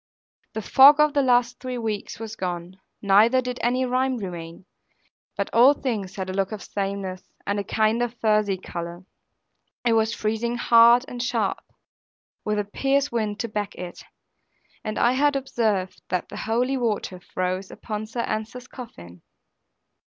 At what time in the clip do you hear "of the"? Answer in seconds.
0.99-1.21